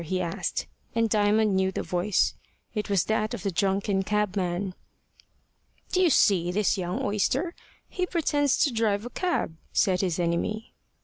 he 0.03 0.19
asked, 0.19 0.65
and 0.95 1.11
Diamond 1.11 1.55
knew 1.55 1.71
the 1.71 1.83
voice. 1.83 2.33
It 2.73 2.89
was 2.89 3.03
that 3.03 3.35
of 3.35 3.43
the 3.43 3.51
drunken 3.51 4.01
cabman. 4.01 4.73
"Do 5.91 6.01
you 6.01 6.09
see 6.09 6.51
this 6.51 6.75
young 6.75 6.99
oyster? 7.03 7.53
He 7.87 8.07
pretends 8.07 8.57
to 8.63 8.73
drive 8.73 9.05
a 9.05 9.11
cab," 9.11 9.57
said 9.73 10.01
his 10.01 10.17
enemy. 10.17 10.73